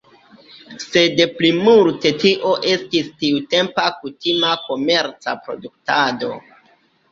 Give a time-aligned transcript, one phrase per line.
[0.83, 6.35] Sed plimulte tio estis tiutempa kutima komerca produktado.